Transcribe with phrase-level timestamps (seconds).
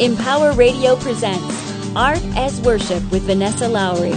[0.00, 4.12] Empower Radio presents Art as Worship with Vanessa Lowry.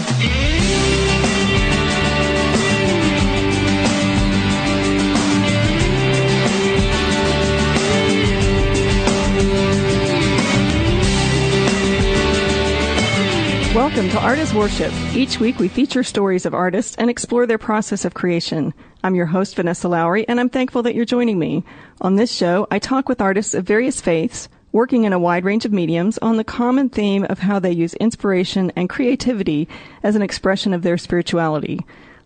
[13.74, 14.94] Welcome to Art as Worship.
[15.16, 18.76] Each week we feature stories of artists and explore their process of creation.
[19.04, 21.64] I'm your host, Vanessa Lowry, and I'm thankful that you're joining me.
[22.02, 25.66] On this show, I talk with artists of various faiths, working in a wide range
[25.66, 29.68] of mediums, on the common theme of how they use inspiration and creativity
[30.04, 31.80] as an expression of their spirituality.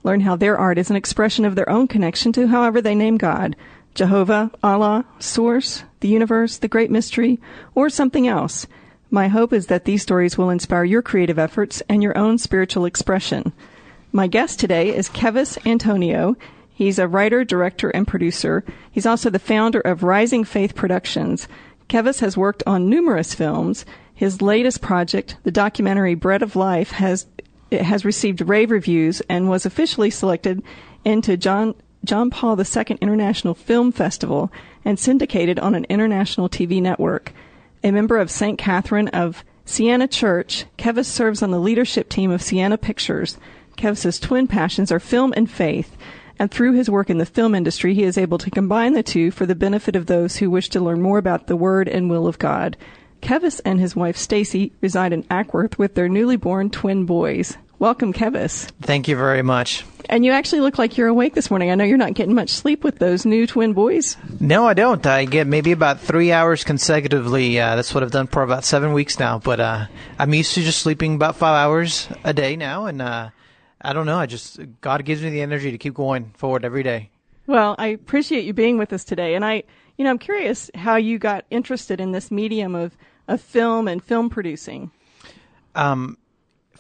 [0.04, 3.18] Learn how their art is an expression of their own connection to however they name
[3.18, 3.56] God.
[3.96, 7.40] Jehovah, Allah, Source, the universe, the great mystery,
[7.74, 8.68] or something else.
[9.10, 12.86] My hope is that these stories will inspire your creative efforts and your own spiritual
[12.86, 13.54] expression.
[14.12, 16.36] My guest today is Kevis Antonio.
[16.74, 18.64] He's a writer, director, and producer.
[18.92, 21.48] He's also the founder of Rising Faith Productions.
[21.90, 23.86] Kevis has worked on numerous films.
[24.14, 27.28] His latest project, the documentary Bread of Life, has
[27.72, 30.64] has received rave reviews and was officially selected
[31.04, 34.52] into John John Paul II International Film Festival
[34.86, 37.34] and syndicated on an international TV network.
[37.84, 38.58] A member of St.
[38.58, 43.38] Catherine of Siena Church, Kevis serves on the leadership team of Siena Pictures.
[43.78, 45.98] Kevis's twin passions are film and faith,
[46.40, 49.32] and through his work in the film industry, he is able to combine the two
[49.32, 52.28] for the benefit of those who wish to learn more about the Word and will
[52.28, 52.78] of God.
[53.22, 57.58] Kevis and his wife Stacy reside in Acworth with their newly born twin boys.
[57.80, 58.72] Welcome, Kevis.
[58.82, 59.84] Thank you very much.
[60.08, 61.72] And you actually look like you're awake this morning.
[61.72, 64.16] I know you're not getting much sleep with those new twin boys.
[64.40, 65.06] No, I don't.
[65.06, 67.60] I get maybe about three hours consecutively.
[67.60, 69.40] Uh, that's what I've done for about seven weeks now.
[69.40, 69.88] But uh,
[70.20, 73.30] I'm used to just sleeping about five hours a day now, and uh,
[73.86, 74.18] I don't know.
[74.18, 77.12] I just God gives me the energy to keep going forward every day.
[77.48, 79.64] Well, I appreciate you being with us today, and I,
[79.98, 84.04] you know, I'm curious how you got interested in this medium of of film and
[84.04, 84.92] film producing.
[85.76, 86.18] Um,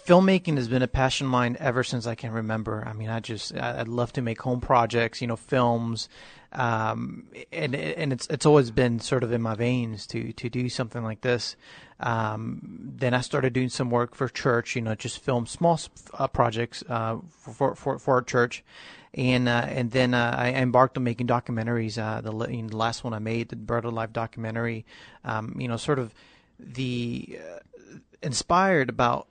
[0.05, 2.83] filmmaking has been a passion of mine ever since I can remember.
[2.85, 6.09] I mean, I just I, would love to make home projects, you know, films,
[6.55, 10.69] um, and and it's it's always been sort of in my veins to to do
[10.69, 11.55] something like this.
[11.99, 12.61] Um,
[12.95, 15.79] then I started doing some work for church, you know, just film small
[16.13, 18.63] uh, projects uh, for, for for our church,
[19.13, 21.97] and uh, and then uh, I embarked on making documentaries.
[21.97, 24.85] Uh, the, you know, the, last one I made, the Bread of Life documentary,
[25.25, 26.13] um, you know, sort of
[26.57, 29.27] the uh, inspired about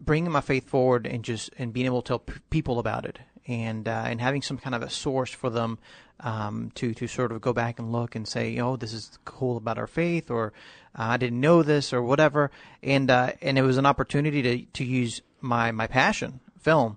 [0.00, 3.18] bringing my faith forward and just and being able to tell p- people about it
[3.46, 5.78] and uh, and having some kind of a source for them
[6.20, 9.56] um, to to sort of go back and look and say, oh, this is cool
[9.56, 10.52] about our faith, or
[10.96, 12.50] uh, I didn't know this, or whatever.
[12.82, 16.96] And uh, and it was an opportunity to to use my my passion, film,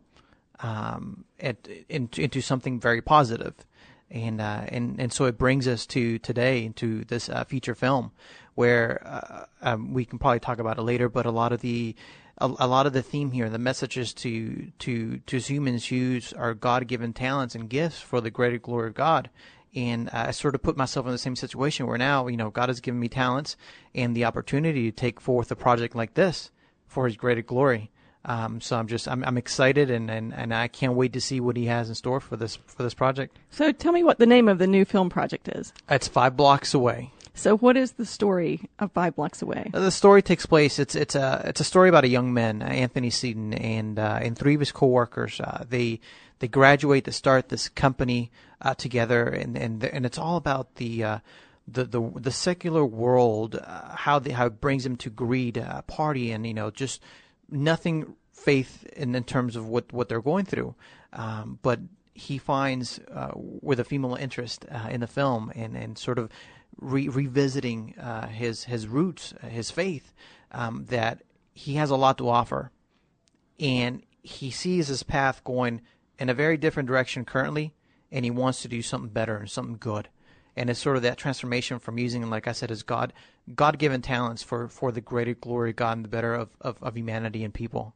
[0.59, 1.57] um, at,
[1.89, 3.53] in, into something very positive.
[4.11, 8.11] And uh, and and so it brings us to today into this uh, feature film,
[8.53, 11.09] where uh, um, we can probably talk about it later.
[11.09, 11.95] But a lot of the
[12.37, 16.33] a, a, lot of the theme here, the message is to to to humans use
[16.33, 19.29] our God-given talents and gifts for the greater glory of God.
[19.73, 22.69] And I sort of put myself in the same situation where now, you know, God
[22.69, 23.57] has given me talents
[23.93, 26.49] and the opportunity to take forth a project like this
[26.87, 27.91] for His greater glory.
[28.25, 31.39] Um, so I'm just I'm, I'm excited and, and, and I can't wait to see
[31.39, 33.37] what he has in store for this for this project.
[33.51, 35.71] So tell me what the name of the new film project is.
[35.89, 37.11] It's five blocks away.
[37.35, 39.69] So, what is the story of Five Blocks Away?
[39.73, 40.79] The story takes place.
[40.79, 44.37] It's it's a it's a story about a young man, Anthony Seaton, and uh, and
[44.37, 45.39] three of his coworkers.
[45.41, 45.99] Uh, they
[46.39, 48.31] they graduate to start this company
[48.61, 51.03] uh, together, and and and it's all about the.
[51.03, 51.19] Uh,
[51.67, 55.81] the, the the secular world, uh, how they, how it brings them to greed, uh,
[55.81, 57.01] party, and you know just
[57.49, 60.75] nothing faith in, in terms of what, what they're going through.
[61.11, 61.79] Um, but
[62.13, 66.29] he finds uh, with a female interest uh, in the film and, and sort of
[66.79, 70.13] re- revisiting uh, his his roots, his faith,
[70.51, 72.71] um, that he has a lot to offer,
[73.59, 75.81] and he sees his path going
[76.19, 77.73] in a very different direction currently,
[78.11, 80.09] and he wants to do something better and something good.
[80.57, 83.11] And it's sort of that transformation from using, like I said, his God
[83.53, 86.81] God given talents for, for the greater glory of God and the better of, of,
[86.81, 87.93] of humanity and people.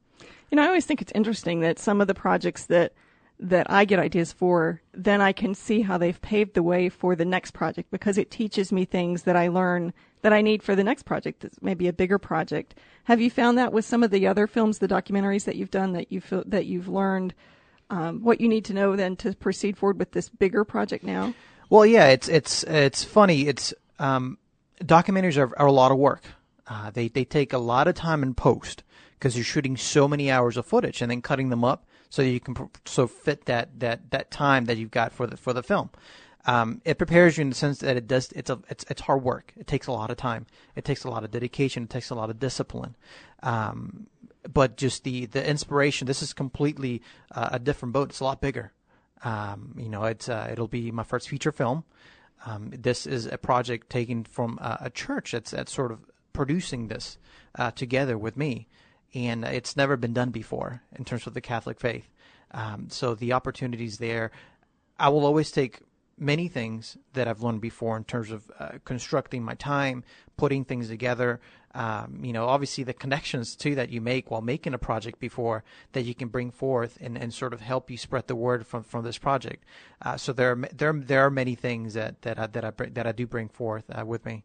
[0.51, 2.93] You know, I always think it's interesting that some of the projects that
[3.39, 7.15] that I get ideas for, then I can see how they've paved the way for
[7.15, 10.75] the next project because it teaches me things that I learn that I need for
[10.75, 12.75] the next project, that's maybe a bigger project.
[13.05, 15.93] Have you found that with some of the other films, the documentaries that you've done,
[15.93, 17.33] that you feel that you've learned
[17.89, 21.33] um, what you need to know then to proceed forward with this bigger project now?
[21.69, 23.47] Well, yeah, it's it's it's funny.
[23.47, 24.37] It's um,
[24.83, 26.23] documentaries are, are a lot of work.
[26.67, 28.83] Uh, they they take a lot of time in post
[29.13, 32.39] because you're shooting so many hours of footage and then cutting them up so you
[32.39, 35.89] can so fit that that that time that you've got for the for the film.
[36.45, 38.31] Um, it prepares you in the sense that it does.
[38.31, 39.53] It's a it's it's hard work.
[39.57, 40.47] It takes a lot of time.
[40.75, 41.83] It takes a lot of dedication.
[41.83, 42.95] It takes a lot of discipline.
[43.43, 44.07] Um,
[44.51, 46.07] but just the the inspiration.
[46.07, 47.01] This is completely
[47.31, 48.09] uh, a different boat.
[48.09, 48.71] It's a lot bigger.
[49.23, 51.83] Um, you know, it's uh, it'll be my first feature film.
[52.45, 55.99] Um, this is a project taken from uh, a church that's that's sort of
[56.31, 57.17] producing this
[57.55, 58.67] uh, together with me,
[59.13, 62.09] and it's never been done before in terms of the Catholic faith.
[62.51, 64.31] Um, so the opportunities there,
[64.97, 65.81] I will always take
[66.17, 70.03] many things that I've learned before in terms of uh, constructing my time,
[70.37, 71.39] putting things together.
[71.73, 75.63] Um, you know, obviously the connections too that you make while making a project before
[75.93, 78.83] that you can bring forth and, and sort of help you spread the word from,
[78.83, 79.63] from this project.
[80.01, 83.07] Uh, so there are there there are many things that that I, that I that
[83.07, 84.43] I do bring forth uh, with me.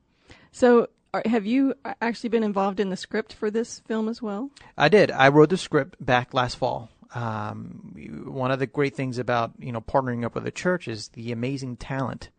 [0.52, 0.88] So
[1.26, 4.50] have you actually been involved in the script for this film as well?
[4.76, 5.11] I did.
[5.11, 6.90] I wrote the script back last fall.
[7.14, 7.94] Um,
[8.26, 11.32] one of the great things about you know partnering up with a church is the
[11.32, 12.31] amazing talent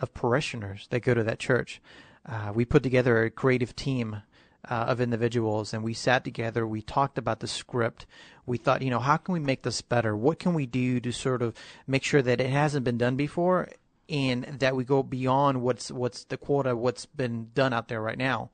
[0.00, 1.80] of parishioners that go to that church.
[2.24, 4.22] Uh, we put together a creative team
[4.68, 8.06] uh, of individuals and we sat together we talked about the script
[8.46, 11.12] we thought you know how can we make this better what can we do to
[11.12, 11.54] sort of
[11.86, 13.68] make sure that it hasn't been done before
[14.08, 18.18] and that we go beyond what's what's the quota what's been done out there right
[18.18, 18.50] now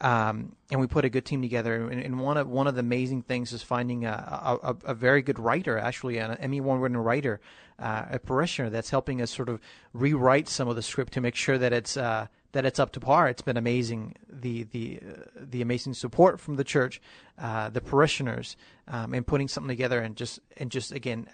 [0.00, 1.88] um, and we put a good team together.
[1.88, 5.22] And, and, one of one of the amazing things is finding a, a, a very
[5.22, 7.40] good writer, actually an Emmy Award-winning writer,
[7.78, 9.60] uh, a parishioner that's helping us sort of
[9.92, 13.00] rewrite some of the script to make sure that it's uh, that it's up to
[13.00, 13.28] par.
[13.28, 17.00] It's been amazing the the uh, the amazing support from the church,
[17.36, 18.56] uh, the parishioners,
[18.86, 21.28] um, and putting something together and just and just again,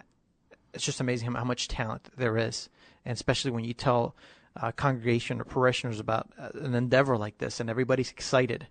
[0.73, 2.71] it's just amazing how, how much talent there is,
[3.05, 4.15] and especially when you tell
[4.61, 8.67] uh, congregation or parishioners about uh, an endeavor like this, and everybody's excited,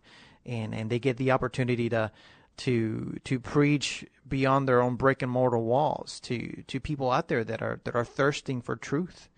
[0.46, 2.12] and and they get the opportunity to
[2.58, 7.44] to to preach beyond their own brick and mortar walls to to people out there
[7.44, 9.30] that are that are thirsting for truth,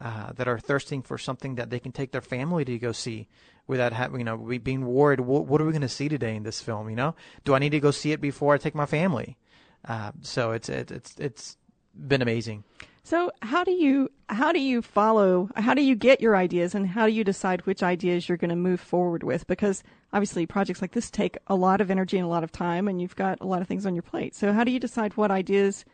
[0.00, 3.28] uh, that are thirsting for something that they can take their family to go see
[3.66, 5.20] without having you know being worried.
[5.20, 6.90] What, what are we going to see today in this film?
[6.90, 7.14] You know,
[7.44, 9.36] do I need to go see it before I take my family?
[9.86, 11.56] Uh, so it's it, it's it's
[11.94, 12.64] been amazing.
[13.04, 16.86] So how do you how do you follow how do you get your ideas and
[16.86, 19.82] how do you decide which ideas you're going to move forward with because
[20.12, 23.00] obviously projects like this take a lot of energy and a lot of time and
[23.00, 24.34] you've got a lot of things on your plate.
[24.34, 25.84] So how do you decide what ideas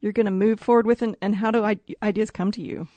[0.00, 2.88] you're going to move forward with and, and how do I, ideas come to you?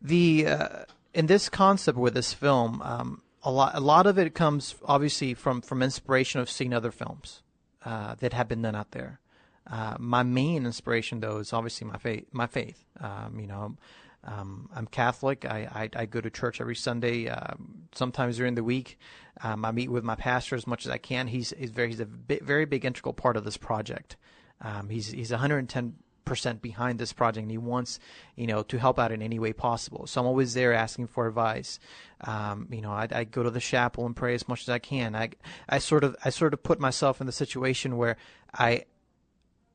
[0.00, 0.68] The uh,
[1.12, 5.34] in this concept with this film um, a lot a lot of it comes obviously
[5.34, 7.42] from from inspiration of seeing other films
[7.84, 9.18] uh, that have been done out there.
[9.66, 12.26] Uh, my main inspiration, though, is obviously my faith.
[12.32, 12.84] My faith.
[13.00, 13.76] Um, you know,
[14.24, 15.44] um, I'm Catholic.
[15.44, 17.28] I, I, I, go to church every Sunday.
[17.28, 17.54] Uh,
[17.94, 18.98] sometimes during the week,
[19.42, 21.26] um, I meet with my pastor as much as I can.
[21.26, 24.16] He's he's very he's a very big integral part of this project.
[24.60, 25.94] Um, he's he's 110
[26.24, 27.98] percent behind this project and he wants
[28.36, 31.26] you know to help out in any way possible so i'm always there asking for
[31.26, 31.80] advice
[32.20, 34.78] um, you know I, I, go to the chapel and pray as much as i
[34.78, 35.30] can i
[35.68, 38.16] i sort of i sort of put myself in the situation where
[38.54, 38.84] i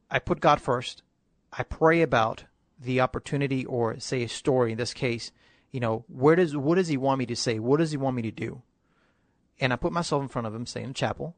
[0.10, 1.04] I put God first.
[1.52, 2.46] I pray about
[2.80, 5.32] the opportunity or say a story in this case,
[5.72, 7.60] you know, where does what does he want me to say?
[7.60, 8.62] What does he want me to do?
[9.60, 11.36] And I put myself in front of him, say in chapel,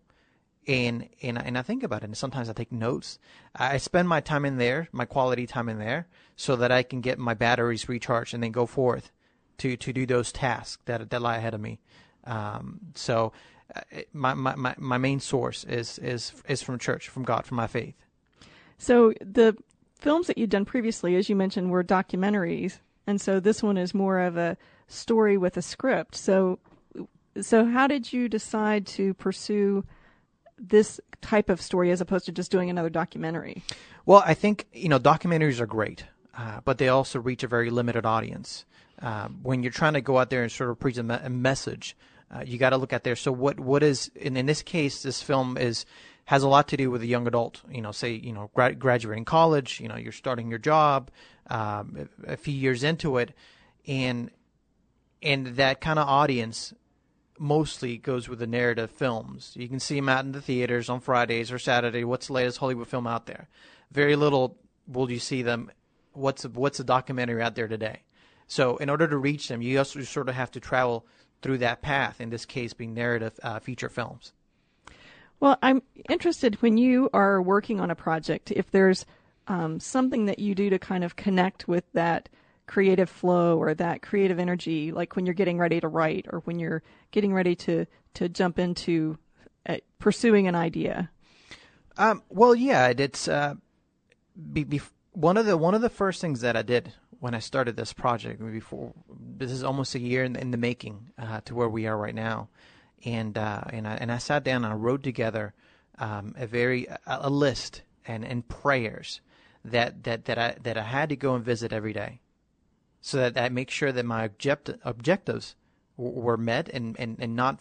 [0.67, 2.05] and and and I think about it.
[2.05, 3.17] And sometimes I take notes.
[3.55, 7.01] I spend my time in there, my quality time in there, so that I can
[7.01, 9.11] get my batteries recharged and then go forth
[9.59, 11.79] to to do those tasks that that lie ahead of me.
[12.25, 13.31] Um, so
[13.73, 13.81] uh,
[14.13, 17.95] my, my my main source is is is from church, from God, from my faith.
[18.79, 19.55] So the
[19.99, 23.93] films that you'd done previously, as you mentioned, were documentaries, and so this one is
[23.93, 24.57] more of a
[24.87, 26.15] story with a script.
[26.15, 26.59] So,
[27.39, 29.83] so how did you decide to pursue
[30.57, 33.63] this type of story as opposed to just doing another documentary?
[34.05, 36.05] Well, I think you know documentaries are great,
[36.37, 38.65] uh, but they also reach a very limited audience.
[39.01, 41.29] Uh, when you're trying to go out there and sort of preach a, me- a
[41.29, 41.95] message,
[42.33, 43.15] uh, you got to look at there.
[43.15, 45.85] So what what is in, in this case, this film is
[46.29, 47.59] has a lot to do with a young adult.
[47.71, 51.09] You know, say you know gra- graduating college, you know, you're starting your job,
[51.49, 53.33] um, a, few years into it,
[53.87, 54.29] and
[55.23, 56.71] and that kind of audience
[57.39, 59.53] mostly goes with the narrative films.
[59.55, 62.03] You can see them out in the theaters on Fridays or Saturday.
[62.03, 63.49] What's the latest Hollywood film out there?
[63.91, 64.55] Very little
[64.85, 65.71] will you see them.
[66.13, 68.03] What's a, what's a documentary out there today?
[68.45, 71.07] So in order to reach them, you also sort of have to travel
[71.41, 72.21] through that path.
[72.21, 74.31] In this case, being narrative uh, feature films.
[75.39, 79.05] Well, I'm interested when you are working on a project, if there's
[79.47, 82.29] um, something that you do to kind of connect with that
[82.67, 86.59] creative flow or that creative energy, like when you're getting ready to write or when
[86.59, 89.17] you're getting ready to, to jump into
[89.67, 91.09] uh, pursuing an idea.
[91.97, 93.55] Um, well, yeah, it's uh,
[94.53, 94.81] be, be,
[95.11, 97.91] one of the one of the first things that I did when I started this
[97.91, 98.39] project.
[98.39, 101.97] Before this is almost a year in, in the making uh, to where we are
[101.97, 102.47] right now,
[103.05, 105.53] and uh, and I and I sat down and I wrote together
[105.97, 109.21] um, a very a, a list and and prayers
[109.63, 112.19] that that that I that I had to go and visit every day,
[113.01, 115.55] so that I make sure that my object, objectives
[115.97, 117.59] w- were met and, and and not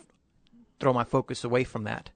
[0.80, 2.10] throw my focus away from that.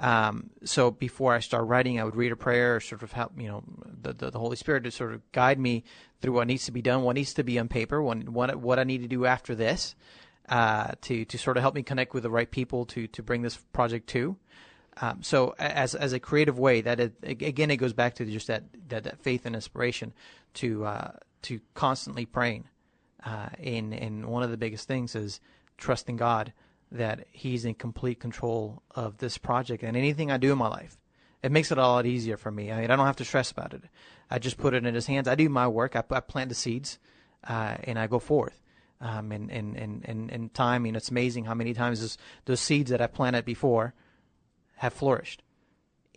[0.00, 3.32] Um, so before I start writing, I would read a prayer, or sort of help
[3.38, 3.62] you know
[4.02, 5.84] the, the, the Holy Spirit to sort of guide me
[6.20, 8.78] through what needs to be done, what needs to be on paper, what what, what
[8.78, 9.94] I need to do after this,
[10.52, 13.40] uh, to to sort of help me connect with the right people to to bring
[13.40, 14.36] this project to.
[15.00, 18.48] Um, so as as a creative way, that it, again it goes back to just
[18.48, 20.12] that that, that faith and inspiration
[20.54, 22.68] to uh, to constantly praying.
[23.24, 25.40] Uh, and and one of the biggest things is
[25.78, 26.52] trusting God
[26.90, 30.98] that He's in complete control of this project and anything I do in my life.
[31.42, 32.70] It makes it a lot easier for me.
[32.70, 33.84] I mean, I don't have to stress about it.
[34.30, 35.28] I just put it in His hands.
[35.28, 35.96] I do my work.
[35.96, 36.98] I, I plant the seeds,
[37.48, 38.61] uh, and I go forth.
[39.04, 42.60] Um, and, and, and, and time, you know, it's amazing how many times those, those
[42.60, 43.94] seeds that I planted before
[44.76, 45.42] have flourished.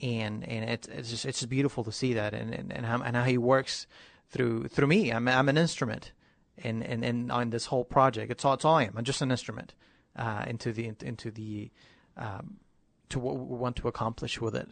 [0.03, 3.01] And and it's it's just it's just beautiful to see that and, and, and how
[3.01, 3.87] and how he works
[4.29, 5.09] through through me.
[5.09, 6.11] I'm I'm an instrument
[6.57, 8.29] in in, in on this whole project.
[8.29, 8.93] It's all it's all I am.
[8.97, 9.73] I'm just an instrument
[10.15, 11.71] uh, into the into the
[12.17, 12.57] um,
[13.09, 14.67] to what we want to accomplish with it.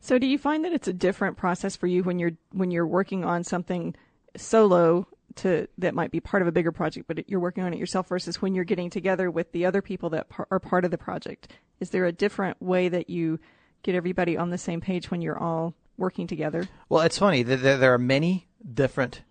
[0.00, 2.86] So, do you find that it's a different process for you when you're when you're
[2.86, 3.94] working on something
[4.36, 7.78] solo to that might be part of a bigger project, but you're working on it
[7.78, 10.90] yourself versus when you're getting together with the other people that par- are part of
[10.90, 11.52] the project?
[11.80, 13.38] Is there a different way that you
[13.82, 16.68] get everybody on the same page when you're all working together?
[16.88, 17.42] Well, it's funny.
[17.42, 19.22] There, there are many different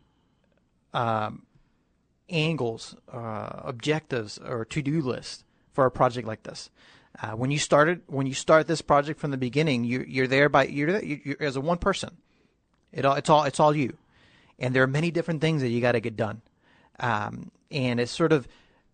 [0.94, 1.44] um,
[2.30, 6.70] angles, uh, objectives, or to-do lists for a project like this.
[7.22, 10.48] Uh, when you started, when you start this project from the beginning, you, you're there
[10.48, 12.18] by you're, you're, as a one person.
[12.92, 13.98] It all, it's all it's all you,
[14.60, 16.42] and there are many different things that you got to get done,
[17.00, 18.48] um, and it's sort of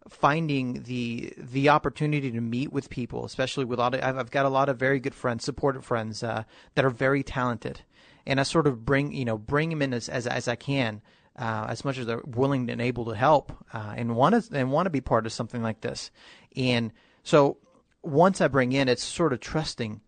[0.07, 4.31] finding the the opportunity to meet with people, especially with a lot of, I've, I've
[4.31, 6.43] got a lot of very good friends, supportive friends uh,
[6.75, 7.81] that are very talented,
[8.25, 11.01] and I sort of bring you know bring them in as as, as I can
[11.37, 14.71] uh, as much as they're willing and able to help uh, and want to and
[14.71, 16.11] want to be part of something like this.
[16.55, 16.91] And
[17.23, 17.57] so
[18.03, 20.01] once I bring in, it's sort of trusting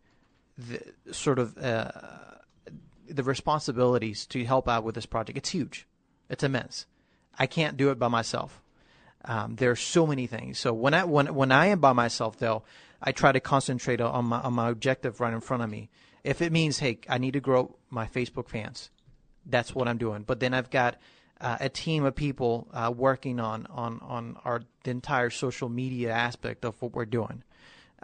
[0.57, 0.81] the
[1.13, 1.91] sort of uh,
[3.09, 5.37] the responsibilities to help out with this project.
[5.37, 5.87] It's huge.
[6.29, 6.85] It's immense.
[7.37, 8.61] I can't do it by myself.
[9.25, 10.59] Um, there are so many things.
[10.59, 12.63] So when I when when I am by myself, though,
[13.01, 15.89] I try to concentrate on my on my objective right in front of me.
[16.23, 18.89] If it means, hey, I need to grow my Facebook fans,
[19.45, 20.23] that's what I'm doing.
[20.23, 20.97] But then I've got
[21.39, 26.11] uh, a team of people uh, working on on on our the entire social media
[26.11, 27.43] aspect of what we're doing.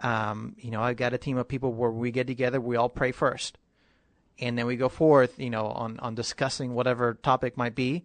[0.00, 2.88] Um, you know, I've got a team of people where we get together, we all
[2.88, 3.58] pray first,
[4.38, 8.04] and then we go forth, you know, on on discussing whatever topic might be,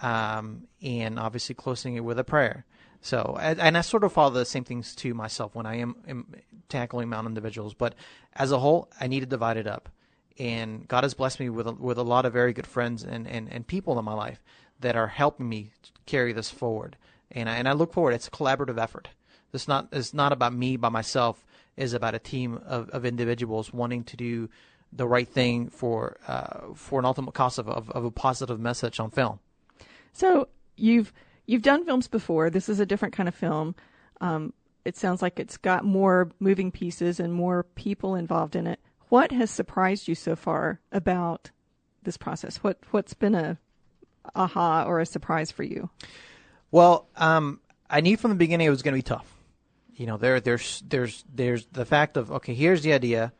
[0.00, 2.64] um, and obviously closing it with a prayer.
[3.00, 6.34] So, and, I sort of follow the same things to myself when I am, am
[6.68, 7.94] tackling mountain individuals, but
[8.34, 9.88] as a whole, I need to divide it up
[10.38, 13.26] and God has blessed me with a, with a lot of very good friends and,
[13.26, 14.42] and, and people in my life
[14.80, 15.70] that are helping me
[16.06, 16.96] carry this forward.
[17.30, 18.14] And I, and I look forward.
[18.14, 19.08] It's a collaborative effort.
[19.52, 21.44] It's not it's not about me by myself.
[21.76, 24.50] It's about a team of, of individuals wanting to do
[24.92, 29.00] the right thing for uh, for an ultimate cost of, of, of a positive message
[29.00, 29.40] on film.
[30.12, 31.12] So you've
[31.46, 32.50] you've done films before.
[32.50, 33.74] This is a different kind of film.
[34.20, 34.52] Um,
[34.84, 38.80] it sounds like it's got more moving pieces and more people involved in it.
[39.10, 41.50] What has surprised you so far about
[42.02, 42.58] this process?
[42.58, 43.58] What what's been a
[44.34, 45.90] aha or a surprise for you?
[46.70, 49.34] Well, um, I knew from the beginning it was going to be tough.
[49.94, 53.32] You know, there, there's, there's, there's the fact of okay, here's the idea.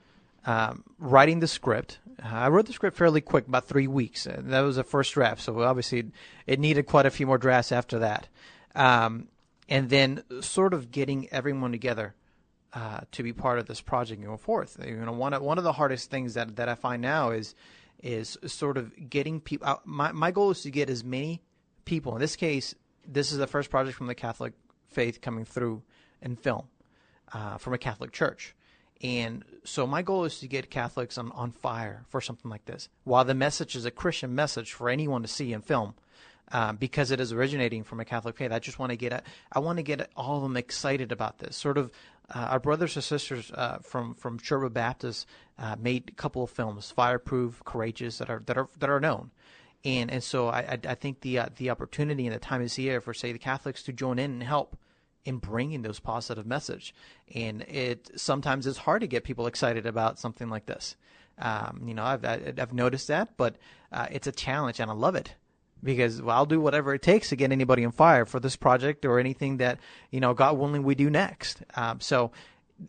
[0.48, 4.26] Um, writing the script, I wrote the script fairly quick, about three weeks.
[4.26, 6.10] Uh, that was the first draft, so obviously
[6.46, 8.28] it needed quite a few more drafts after that.
[8.74, 9.28] Um,
[9.68, 12.14] and then sort of getting everyone together
[12.72, 14.78] uh, to be part of this project going forth.
[14.82, 17.54] You know, one of, one of the hardest things that that I find now is
[18.02, 19.68] is sort of getting people.
[19.68, 21.42] Uh, my my goal is to get as many
[21.84, 22.14] people.
[22.14, 22.74] In this case,
[23.06, 24.54] this is the first project from the Catholic
[24.88, 25.82] faith coming through
[26.22, 26.68] in film
[27.34, 28.54] uh, from a Catholic church.
[29.02, 32.88] And so my goal is to get Catholics on, on fire for something like this.
[33.04, 35.94] While the message is a Christian message for anyone to see in film,
[36.50, 39.58] um, because it is originating from a Catholic faith, I just want to get I
[39.58, 41.56] want to get all of them excited about this.
[41.56, 41.92] Sort of
[42.34, 45.26] uh, our brothers and sisters uh, from from Sherwood Baptist
[45.58, 49.30] uh, made a couple of films, Fireproof, Courageous, that are that are that are known,
[49.84, 53.00] and and so I I, think the uh, the opportunity and the time is here
[53.00, 54.76] for say the Catholics to join in and help
[55.24, 56.94] in bringing those positive message,
[57.34, 60.96] and it sometimes it's hard to get people excited about something like this.
[61.38, 63.56] Um, you know, I've I've noticed that, but
[63.92, 65.34] uh, it's a challenge, and I love it
[65.82, 69.04] because well, I'll do whatever it takes to get anybody on fire for this project
[69.04, 69.78] or anything that
[70.10, 71.62] you know, God willing, we do next.
[71.74, 72.32] Um, so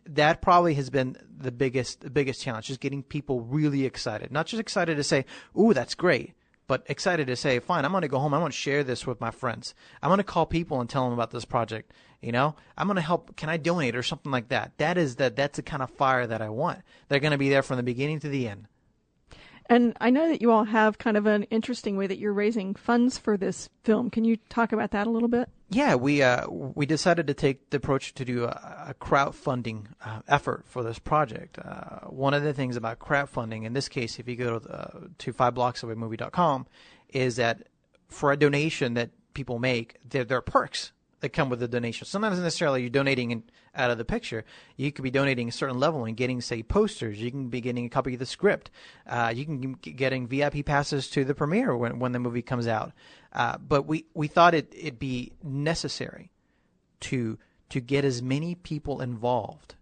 [0.06, 4.46] that probably has been the biggest the biggest challenge, just getting people really excited, not
[4.46, 5.26] just excited to say,
[5.60, 6.34] "Ooh, that's great."
[6.70, 8.32] But excited to say, fine, I'm going to go home.
[8.32, 9.74] I'm going to share this with my friends.
[10.04, 11.92] I'm going to call people and tell them about this project.
[12.22, 13.36] You know, I'm going to help.
[13.36, 14.74] Can I donate or something like that?
[14.78, 15.36] That is that.
[15.36, 16.82] That's the kind of fire that I want.
[17.08, 18.68] They're going to be there from the beginning to the end.
[19.66, 22.76] And I know that you all have kind of an interesting way that you're raising
[22.76, 24.12] funds for this film.
[24.12, 25.50] Can you talk about that a little bit?
[25.72, 30.22] Yeah, we uh, we decided to take the approach to do a, a crowdfunding uh,
[30.28, 31.60] effort for this project.
[31.60, 35.00] Uh, one of the things about crowdfunding, in this case, if you go to, uh,
[35.20, 36.66] to fiveblocksawaymovie.com,
[37.10, 37.68] is that
[38.08, 42.08] for a donation that people make, there, there are perks that come with the donation.
[42.08, 43.44] Sometimes necessarily you're donating in,
[43.80, 44.46] out of the picture.
[44.76, 47.20] You could be donating a certain level and getting, say, posters.
[47.22, 48.70] You can be getting a copy of the script.
[49.08, 52.68] Uh, you can be getting VIP passes to the premiere when, when the movie comes
[52.68, 52.92] out.
[53.34, 56.32] Uh, but we, we thought it, it'd be necessary
[57.02, 57.38] to
[57.70, 59.76] to get as many people involved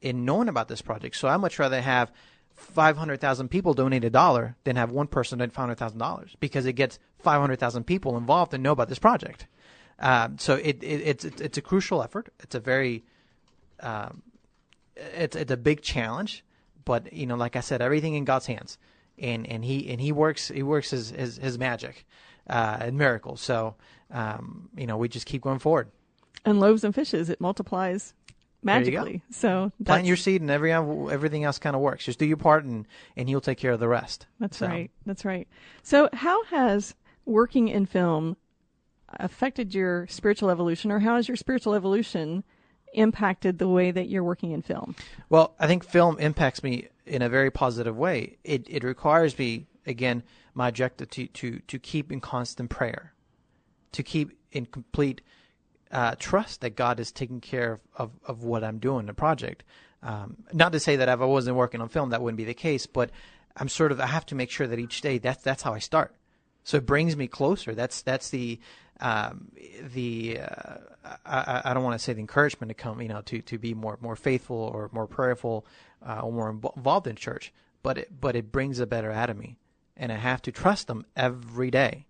[0.00, 1.16] in knowing about this project.
[1.16, 2.10] So I much rather have
[2.54, 7.84] 500,000 people donate a dollar than have one person donate $500,000 because it gets 500,000
[7.84, 9.46] people involved and know about this project.
[9.98, 12.32] Um, so it, it, it's, it's it's a crucial effort.
[12.40, 13.04] It's a very
[13.80, 14.22] um,
[14.96, 16.44] it's it's a big challenge,
[16.84, 18.78] but you know, like I said, everything in God's hands,
[19.18, 22.06] and and he and he works he works his his, his magic
[22.48, 23.40] uh, and miracles.
[23.40, 23.74] So
[24.10, 25.88] um, you know, we just keep going forward.
[26.44, 28.14] And loaves and fishes, it multiplies
[28.62, 29.22] magically.
[29.30, 32.04] So plant your seed, and every everything else kind of works.
[32.04, 34.26] Just do your part, and and He'll take care of the rest.
[34.38, 34.66] That's so.
[34.66, 34.90] right.
[35.04, 35.48] That's right.
[35.82, 38.36] So how has working in film
[39.08, 42.44] affected your spiritual evolution, or how has your spiritual evolution
[42.92, 44.94] impacted the way that you're working in film?
[45.28, 48.38] Well, I think film impacts me in a very positive way.
[48.44, 50.22] It it requires me again
[50.54, 53.12] my objective to to to keep in constant prayer,
[53.92, 55.20] to keep in complete
[55.90, 59.62] uh, trust that God is taking care of, of, of what I'm doing, the project.
[60.02, 62.54] Um, not to say that if I wasn't working on film, that wouldn't be the
[62.54, 63.10] case, but
[63.56, 65.78] I'm sort of I have to make sure that each day that's that's how I
[65.78, 66.14] start.
[66.66, 67.76] So it brings me closer.
[67.76, 68.58] That's that's the
[68.98, 69.52] um,
[69.94, 70.78] the uh,
[71.24, 73.72] I, I, don't want to say the encouragement to come, you know, to, to be
[73.72, 75.64] more more faithful or more prayerful
[76.04, 77.52] uh, or more involved in church,
[77.84, 79.58] but it, but it brings a better out of me,
[79.96, 82.06] and I have to trust them every day.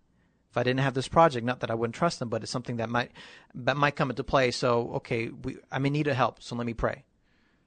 [0.51, 2.77] If I didn't have this project, not that I wouldn't trust them, but it's something
[2.77, 3.11] that might
[3.55, 4.53] that might come into play.
[4.53, 7.05] So okay, we, I may need help, so let me pray.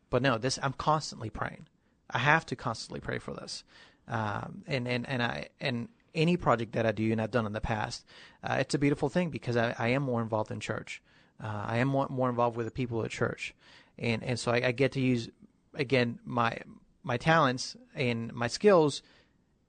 [0.10, 1.68] But no, this I'm constantly praying.
[2.10, 3.64] I have to constantly pray for this,
[4.08, 7.54] um, and and and I and any project that I do and I've done in
[7.54, 8.06] the past,
[8.44, 11.02] uh, it's a beautiful thing because I, I am more involved in church.
[11.42, 13.54] Uh, I am more, more involved with the people at church,
[13.98, 15.30] and and so I, I, get to use
[15.74, 16.58] again my
[17.02, 19.02] my talents and my skills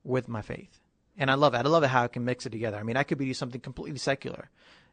[0.03, 0.81] with my faith,
[1.17, 1.59] and I love it.
[1.59, 2.77] I love it how I can mix it together.
[2.77, 4.51] I mean, I could be something completely secular,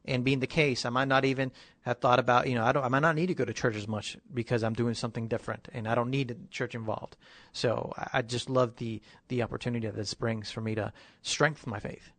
[0.07, 2.83] and being the case, I might not even have thought about, you know, I don't,
[2.83, 5.67] I might not need to go to church as much because I'm doing something different,
[5.73, 7.17] and I don't need church involved.
[7.53, 11.79] So I just love the the opportunity that this brings for me to strengthen my
[11.79, 12.11] faith,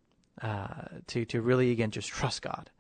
[0.43, 2.71] uh, to to really again just trust God.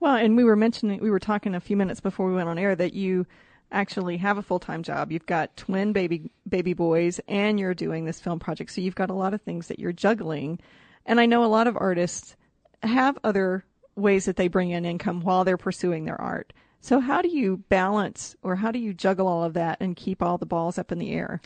[0.00, 2.58] Well, and we were mentioning, we were talking a few minutes before we went on
[2.58, 3.24] air that you
[3.70, 5.12] actually have a full time job.
[5.12, 8.72] You've got twin baby baby boys, and you're doing this film project.
[8.72, 10.58] So you've got a lot of things that you're juggling.
[11.06, 12.36] And I know a lot of artists
[12.82, 13.64] have other
[13.96, 16.52] ways that they bring in income while they're pursuing their art.
[16.80, 20.22] So how do you balance, or how do you juggle all of that and keep
[20.22, 21.40] all the balls up in the air?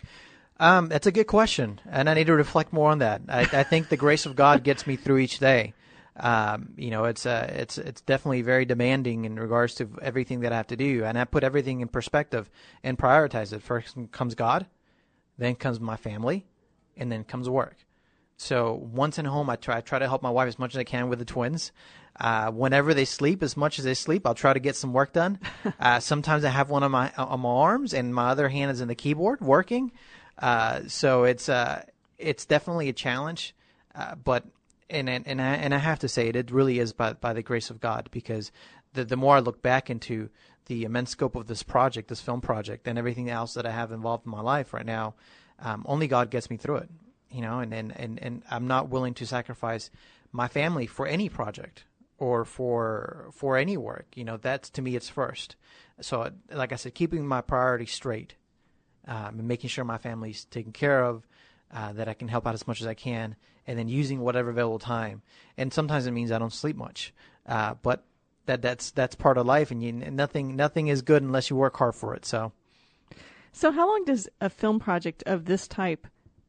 [0.58, 3.20] Um, that's a good question, and I need to reflect more on that.
[3.28, 5.74] I, I think the grace of God gets me through each day
[6.18, 10.52] um, you know, it's uh, it's it's definitely very demanding in regards to everything that
[10.52, 12.48] I have to do, and I put everything in perspective
[12.82, 13.62] and prioritize it.
[13.62, 14.66] First comes God,
[15.36, 16.46] then comes my family,
[16.96, 17.76] and then comes work.
[18.36, 20.78] So once in home, I try I try to help my wife as much as
[20.78, 21.72] I can with the twins.
[22.18, 25.12] Uh, whenever they sleep, as much as they sleep, I'll try to get some work
[25.12, 25.38] done.
[25.78, 28.80] Uh, sometimes I have one on my on my arms, and my other hand is
[28.80, 29.92] in the keyboard working.
[30.38, 31.82] Uh, so it's uh,
[32.18, 33.54] it's definitely a challenge,
[33.94, 34.44] uh, but
[34.88, 37.32] and and and I, and I have to say it, it really is by by
[37.32, 38.52] the grace of God because
[38.94, 40.30] the the more I look back into
[40.66, 43.92] the immense scope of this project, this film project, and everything else that I have
[43.92, 45.14] involved in my life right now,
[45.58, 46.90] um, only God gets me through it.
[47.36, 49.90] You know, and, and, and, and I'm not willing to sacrifice
[50.32, 51.84] my family for any project
[52.16, 54.06] or for for any work.
[54.14, 55.54] You know, that's to me it's first.
[56.00, 58.36] So, like I said, keeping my priorities straight,
[59.06, 61.26] um, and making sure my family's taken care of,
[61.74, 64.48] uh, that I can help out as much as I can, and then using whatever
[64.48, 65.20] available time.
[65.58, 67.12] And sometimes it means I don't sleep much,
[67.46, 68.04] uh, but
[68.46, 71.76] that that's that's part of life, and you, nothing nothing is good unless you work
[71.76, 72.24] hard for it.
[72.24, 72.52] So,
[73.52, 76.06] so how long does a film project of this type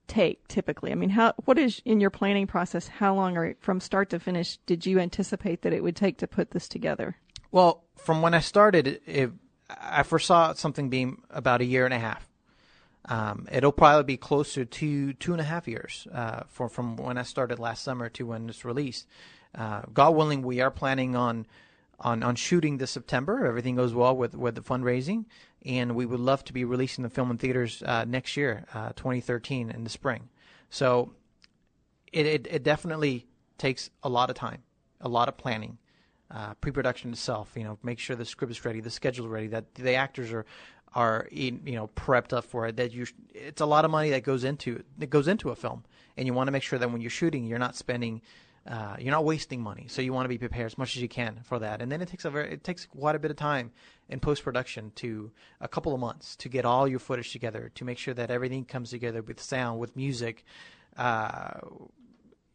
[0.08, 0.91] take typically?
[0.91, 2.88] I mean, how what is in your planning process?
[2.88, 6.28] How long or from start to finish did you anticipate that it would take to
[6.28, 7.17] put this together?
[7.52, 9.32] Well, from when I started, it,
[9.70, 12.28] I foresaw something being about a year and a half.
[13.10, 17.17] Um, it'll probably be closer to two and a half years uh, for, from when
[17.17, 19.08] I started last summer to when it's released.
[19.56, 21.46] Uh, God willing, we are planning on
[22.00, 23.46] on on shooting this September.
[23.46, 25.26] Everything goes well with with the fundraising,
[25.65, 28.89] and we would love to be releasing the film in theaters uh, next year, uh,
[28.96, 30.30] 2013, in the spring.
[30.70, 31.13] So
[32.12, 34.63] it, it, it definitely takes a lot of time,
[35.02, 35.78] a lot of planning.
[36.30, 39.48] Uh, pre-production itself, you know, make sure the script is ready, the schedule is ready,
[39.48, 40.46] that the actors are
[40.93, 42.76] are you know prepped up for it.
[42.76, 45.86] That you, it's a lot of money that goes into that goes into a film,
[46.17, 48.22] and you want to make sure that when you're shooting, you're not spending
[48.67, 51.08] uh, you're not wasting money, so you want to be prepared as much as you
[51.08, 51.82] can for that.
[51.82, 53.72] And then it takes a very, it takes quite a bit of time
[54.10, 57.86] in post production to a couple of months to get all your footage together, to
[57.86, 60.43] make sure that everything comes together with sound, with music.
[60.96, 61.60] Uh,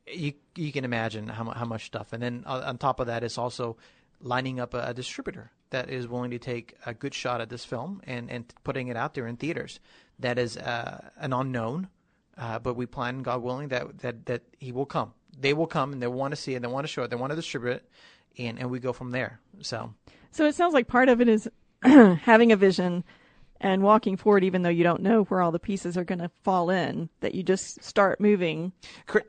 [0.06, 2.12] you you can imagine how how much stuff.
[2.12, 3.76] And then on top of that, it's also
[4.20, 7.64] lining up a, a distributor that is willing to take a good shot at this
[7.64, 9.80] film and and putting it out there in theaters.
[10.18, 11.88] That is uh, an unknown,
[12.36, 15.92] uh, but we plan, God willing, that that that he will come they will come
[15.92, 17.72] and they want to see it, they want to show it, they want to distribute
[17.72, 17.88] it,
[18.38, 19.40] and and we go from there.
[19.60, 19.94] So,
[20.32, 21.48] so it sounds like part of it is
[21.82, 23.04] having a vision
[23.60, 26.30] and walking forward, even though you don't know where all the pieces are going to
[26.42, 27.08] fall in.
[27.20, 28.72] That you just start moving.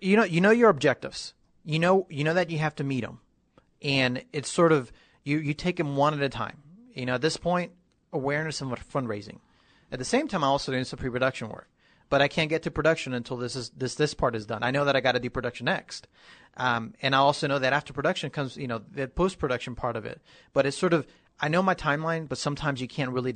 [0.02, 1.34] You know, you know your objectives.
[1.64, 3.20] You know, you know that you have to meet them,
[3.82, 4.92] and it's sort of
[5.24, 6.58] you you take them one at a time.
[6.94, 7.72] You know, at this point,
[8.12, 9.40] awareness and fundraising.
[9.92, 11.70] At the same time, I'm also doing some pre-production work
[12.10, 14.64] but I can't get to production until this is this this part is done.
[14.64, 16.08] I know that I got to do production next,
[16.58, 19.96] um, and I also know that after production comes you know the post production part
[19.96, 20.22] of it.
[20.54, 21.08] But it's sort of
[21.40, 23.36] I know my timeline, but sometimes you can't really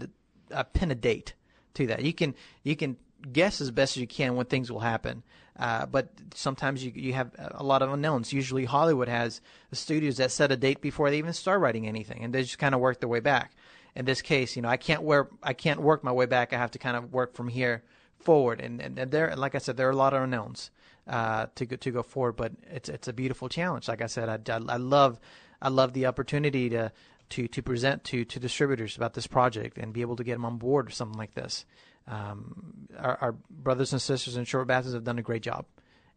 [0.51, 1.33] uh, pin a date
[1.75, 2.03] to that.
[2.03, 2.97] You can you can
[3.31, 5.23] guess as best as you can when things will happen.
[5.57, 8.31] Uh, but sometimes you you have a lot of unknowns.
[8.31, 12.33] Usually Hollywood has studios that set a date before they even start writing anything, and
[12.33, 13.53] they just kind of work their way back.
[13.95, 16.53] In this case, you know, I can't work I can't work my way back.
[16.53, 17.83] I have to kind of work from here
[18.19, 18.61] forward.
[18.61, 20.71] And, and, and there, like I said, there are a lot of unknowns
[21.07, 23.87] uh, to go, to go forward, but it's it's a beautiful challenge.
[23.87, 25.19] Like I said, I, I, love
[25.61, 26.91] I love the opportunity to
[27.29, 30.45] to to present to to distributors about this project and be able to get them
[30.45, 31.65] on board or something like this.
[32.07, 35.65] Um, our, our brothers and sisters in Sherwood Baptist have done a great job,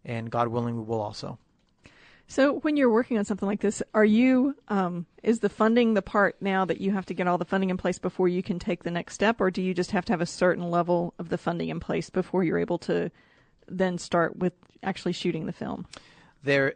[0.04, 1.38] and God willing, we will also.
[2.30, 6.00] So when you're working on something like this, are you um, is the funding the
[6.00, 8.60] part now that you have to get all the funding in place before you can
[8.60, 11.28] take the next step, or do you just have to have a certain level of
[11.28, 13.10] the funding in place before you're able to
[13.66, 14.52] then start with
[14.84, 15.88] actually shooting the film?
[16.44, 16.74] There,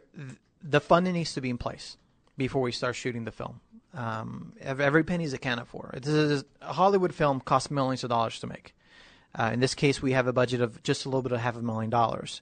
[0.61, 1.95] the funding needs to be in place
[2.37, 3.61] before we start shooting the film.
[3.93, 5.93] Um, every penny is accounted for.
[6.03, 8.75] Is, a Hollywood film costs millions of dollars to make.
[9.33, 11.55] Uh, in this case, we have a budget of just a little bit of half
[11.55, 12.41] a million dollars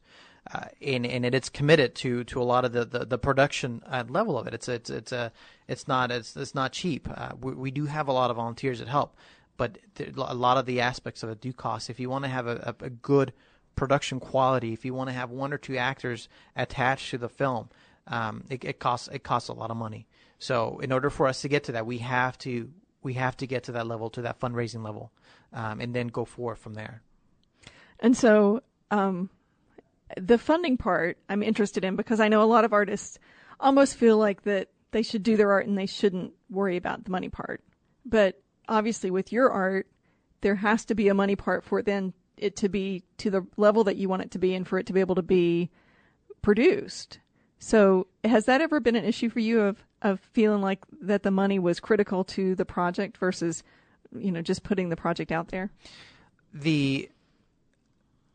[0.52, 4.04] uh, and and it's committed to to a lot of the the, the production uh,
[4.08, 4.54] level of it.
[4.54, 5.32] It's it's it's a
[5.68, 7.08] it's not it's it's not cheap.
[7.10, 9.16] Uh, we, we do have a lot of volunteers that help,
[9.58, 11.90] but a lot of the aspects of it do cost.
[11.90, 13.34] If you want to have a, a, a good
[13.76, 17.70] production quality, if you want to have one or two actors attached to the film,
[18.08, 20.08] um, it, it costs it costs a lot of money.
[20.40, 22.70] So in order for us to get to that, we have to
[23.02, 25.12] we have to get to that level, to that fundraising level,
[25.54, 27.02] um, and then go forward from there.
[28.00, 29.30] And so, um,
[30.18, 33.20] the funding part I'm interested in because I know a lot of artists
[33.60, 37.12] almost feel like that they should do their art and they shouldn't worry about the
[37.12, 37.64] money part.
[38.06, 39.88] But obviously with your art,
[40.42, 43.46] there has to be a money part for it then it to be to the
[43.58, 45.70] level that you want it to be and for it to be able to be
[46.42, 47.20] produced.
[47.60, 51.32] So has that ever been an issue for you of, of feeling like that the
[51.32, 53.64] money was critical to the project versus,
[54.12, 55.72] you know, just putting the project out there?
[56.54, 57.10] The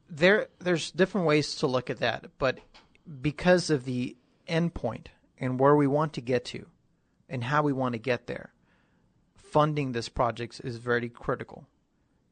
[0.09, 2.59] there there's different ways to look at that, but
[3.21, 4.17] because of the
[4.49, 5.07] endpoint
[5.39, 6.67] and where we want to get to
[7.29, 8.53] and how we want to get there,
[9.37, 11.67] funding this project is very critical.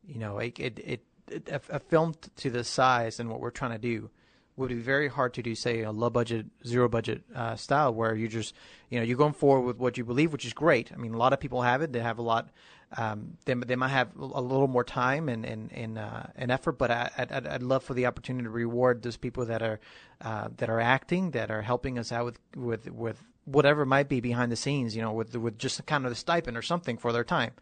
[0.07, 3.51] You know, it, it, it, it a, a, film to this size and what we're
[3.51, 4.11] trying to do
[4.57, 8.15] would be very hard to do, say, a low budget, zero budget uh, style where
[8.15, 8.55] you just,
[8.89, 10.93] you know, you're going forward with what you believe, which is great.
[10.93, 11.93] I mean, a lot of people have it.
[11.93, 12.49] They have a lot
[12.96, 16.72] um, they, they might have a little more time and and and, uh, and effort,
[16.72, 19.81] but I, I'd, I'd love for the opportunity to reward those people that are
[20.20, 24.20] uh, that are acting, that are helping us out with with with whatever might be
[24.20, 27.12] behind the scenes, you know, with with just kind of a stipend or something for
[27.12, 27.53] their time,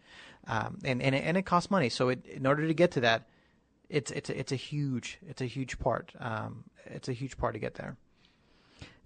[0.47, 1.89] um, and and it, and it costs money.
[1.89, 3.27] So it, in order to get to that,
[3.89, 6.13] it's it's a, it's a huge it's a huge part.
[6.21, 7.97] Um, it's a huge part to get there.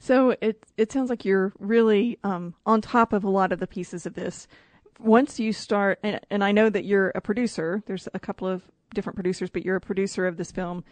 [0.01, 3.67] So it it sounds like you're really um, on top of a lot of the
[3.67, 4.49] pieces of this
[4.99, 7.83] once you start, and, and I know that you're a producer.
[7.87, 8.63] There's a couple of
[8.95, 10.85] different producers, but you're a producer of this film.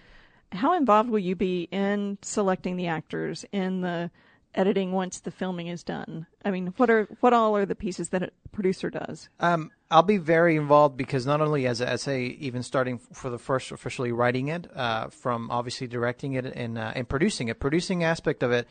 [0.53, 4.11] How involved will you be in selecting the actors in the
[4.55, 6.27] editing once the filming is done?
[6.45, 9.29] I mean, what are what all are the pieces that a producer does?
[9.41, 13.39] Um, I'll be very involved because not only as a, a even starting for the
[13.39, 18.05] first officially writing it, uh, from obviously directing it and uh, and producing it, producing
[18.05, 18.69] aspect of it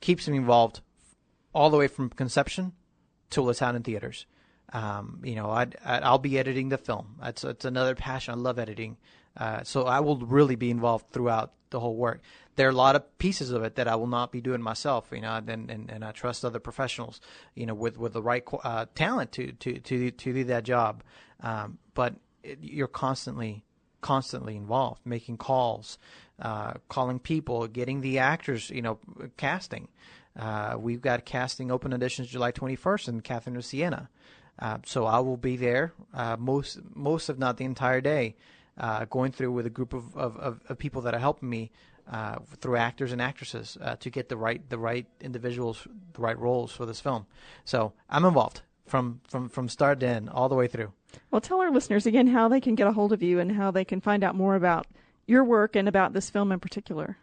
[0.00, 0.80] keeps me involved
[1.54, 2.72] all the way from conception
[3.30, 4.26] till it's out in theaters.
[4.72, 7.16] Um, you know, I'd, I'll be editing the film.
[7.20, 8.34] That's it's another passion.
[8.34, 8.96] I love editing,
[9.36, 12.20] uh, so I will really be involved throughout the whole work.
[12.56, 15.08] There are a lot of pieces of it that I will not be doing myself.
[15.12, 17.20] You know, and and, and I trust other professionals.
[17.54, 21.02] You know, with with the right uh, talent to to to to do that job.
[21.40, 23.64] Um, but it, you're constantly
[24.00, 25.98] constantly involved, making calls,
[26.40, 28.68] uh, calling people, getting the actors.
[28.68, 28.98] You know,
[29.38, 29.88] casting.
[30.38, 34.08] Uh, we've got casting open auditions July 21st in Catherine of Siena.
[34.58, 38.34] Uh, so I will be there uh, most, most if not the entire day,
[38.76, 41.70] uh, going through with a group of, of, of, of people that are helping me
[42.10, 46.38] uh, through actors and actresses uh, to get the right the right individuals, the right
[46.38, 47.26] roles for this film.
[47.64, 50.92] So I'm involved from from from start to end, all the way through.
[51.30, 53.70] Well, tell our listeners again how they can get a hold of you and how
[53.70, 54.86] they can find out more about
[55.26, 57.18] your work and about this film in particular.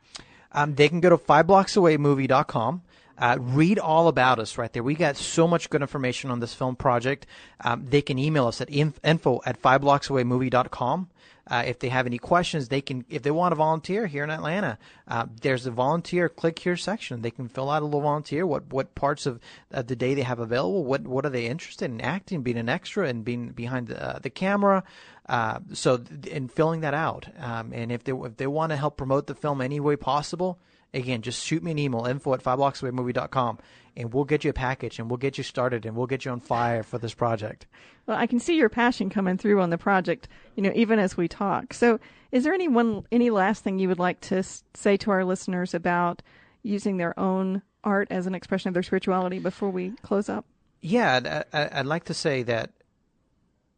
[0.51, 2.81] Um, they can go to fiveblocksawaymovie.com.
[3.17, 4.83] Uh, read all about us right there.
[4.83, 7.25] We got so much good information on this film project.
[7.61, 11.09] Um, they can email us at info at fiveblocksawaymovie.com.
[11.47, 14.31] Uh, if they have any questions, they can, if they want to volunteer here in
[14.31, 17.21] Atlanta, uh, there's a volunteer click here section.
[17.21, 18.47] They can fill out a little volunteer.
[18.47, 20.83] What, what parts of, of the day they have available?
[20.83, 24.19] What, what are they interested in acting, being an extra and being behind the, uh,
[24.19, 24.83] the camera?
[25.29, 27.27] Uh, so, in filling that out.
[27.39, 30.59] Um, and if they, if they want to help promote the film any way possible,
[30.93, 33.59] again, just shoot me an email, info at fiveblocksawaymovie.com,
[33.97, 36.31] and we'll get you a package and we'll get you started and we'll get you
[36.31, 37.67] on fire for this project.
[38.05, 41.17] Well, I can see your passion coming through on the project, you know, even as
[41.17, 41.73] we talk.
[41.73, 41.99] So,
[42.31, 44.43] is there any one, any last thing you would like to
[44.73, 46.21] say to our listeners about
[46.63, 50.45] using their own art as an expression of their spirituality before we close up?
[50.81, 52.71] Yeah, I'd, I'd like to say that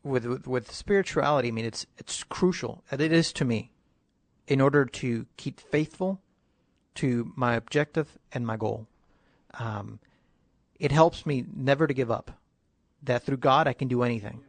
[0.03, 2.83] with, with, with spirituality, I mean, it's it's crucial.
[2.89, 3.71] And it is to me,
[4.47, 6.21] in order to keep faithful
[6.97, 8.87] to my objective and my goal.
[9.53, 9.99] Um,
[10.79, 12.31] it helps me never to give up.
[13.03, 14.41] That through God I can do anything,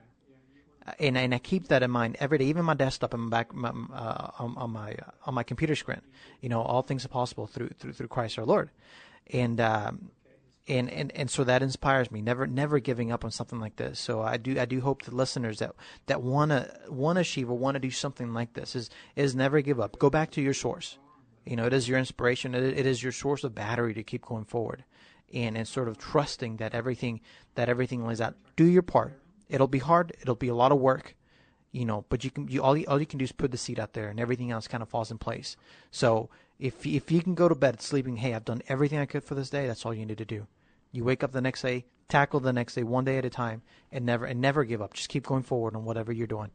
[0.98, 2.46] and and I keep that in mind every day.
[2.46, 5.76] Even my desktop and my back my, uh, on, on, my uh, on my computer
[5.76, 6.00] screen,
[6.40, 8.70] you know, all things are possible through through through Christ our Lord,
[9.32, 9.60] and.
[9.60, 10.10] Um,
[10.70, 12.20] and, and, and so that inspires me.
[12.20, 13.98] Never never giving up on something like this.
[13.98, 15.74] So I do I do hope the listeners that
[16.08, 19.98] that wanna wanna achieve or wanna do something like this is is never give up.
[19.98, 20.98] Go back to your source.
[21.48, 22.54] You know, it is your inspiration.
[22.54, 24.84] It, it is your source of battery to keep going forward,
[25.32, 27.22] and and sort of trusting that everything
[27.54, 28.34] that everything lays out.
[28.54, 29.18] Do your part.
[29.48, 30.12] It'll be hard.
[30.20, 31.16] It'll be a lot of work,
[31.72, 32.04] you know.
[32.10, 33.94] But you can you all you, all you can do is put the seed out
[33.94, 35.56] there, and everything else kind of falls in place.
[35.90, 39.24] So if if you can go to bed sleeping, hey, I've done everything I could
[39.24, 39.66] for this day.
[39.66, 40.46] That's all you need to do.
[40.92, 43.62] You wake up the next day, tackle the next day one day at a time,
[43.90, 44.92] and never and never give up.
[44.92, 46.50] Just keep going forward on whatever you're doing.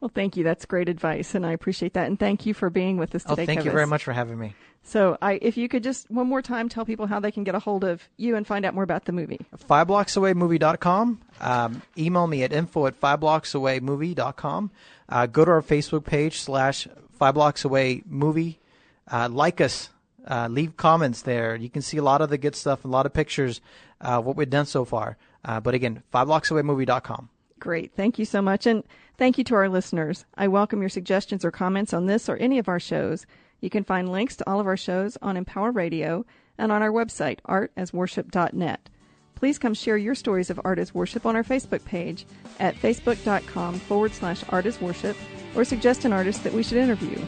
[0.00, 0.44] Well, thank you.
[0.44, 2.06] That's great advice, and I appreciate that.
[2.06, 3.42] And thank you for being with us today.
[3.42, 3.64] Oh, thank Kevis.
[3.66, 4.54] you very much for having me.
[4.82, 7.54] So, I, if you could just one more time tell people how they can get
[7.54, 9.40] a hold of you and find out more about the movie.
[9.68, 11.20] Fiveblocksawaymovie.com.
[11.42, 14.70] Um, email me at info at fiveblocksawaymovie.com.
[15.10, 16.88] Uh, go to our Facebook page slash
[17.20, 18.56] fiveblocksawaymovie.
[19.10, 19.90] Uh, like us.
[20.26, 21.56] Uh, leave comments there.
[21.56, 23.60] You can see a lot of the good stuff, a lot of pictures,
[24.00, 25.16] uh, what we've done so far.
[25.44, 27.28] Uh, but again, fiveblocksawaymovie.com.
[27.60, 27.92] Great.
[27.94, 28.66] Thank you so much.
[28.66, 28.82] And
[29.18, 30.24] thank you to our listeners.
[30.34, 33.26] I welcome your suggestions or comments on this or any of our shows.
[33.60, 36.24] You can find links to all of our shows on Empower Radio
[36.56, 38.88] and on our website, artasworship.net.
[39.34, 42.26] Please come share your stories of art as worship on our Facebook page
[42.58, 45.16] at facebook.com forward slash art worship
[45.54, 47.18] or suggest an artist that we should interview.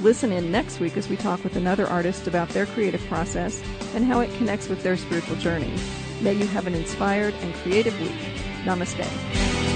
[0.00, 3.62] Listen in next week as we talk with another artist about their creative process
[3.94, 5.72] and how it connects with their spiritual journey.
[6.20, 8.12] May you have an inspired and creative week.
[8.64, 9.73] Namaste.